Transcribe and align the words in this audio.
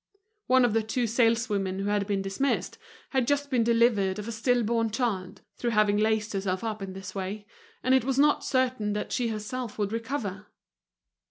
One 0.47 0.65
of 0.65 0.73
the 0.73 0.81
two 0.81 1.05
saleswomen 1.05 1.77
who 1.77 1.89
had 1.89 2.07
been 2.07 2.23
dismissed, 2.23 2.79
had 3.11 3.27
just 3.27 3.51
been 3.51 3.63
delivered 3.63 4.17
of 4.17 4.27
a 4.27 4.31
still 4.31 4.63
born 4.63 4.89
child, 4.89 5.41
through 5.57 5.69
having 5.69 5.97
laced 5.99 6.33
herself 6.33 6.63
up 6.63 6.81
in 6.81 6.93
this 6.93 7.13
way; 7.13 7.45
and 7.83 7.93
it 7.93 8.03
was 8.03 8.17
not 8.17 8.43
certain 8.43 8.93
that 8.93 9.11
she 9.11 9.27
herself 9.27 9.77
would 9.77 9.91
recover. 9.91 10.47